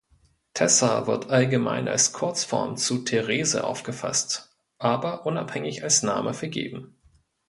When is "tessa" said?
0.55-1.05